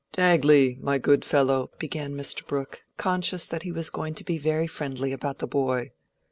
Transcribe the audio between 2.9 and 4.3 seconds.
conscious that he was going to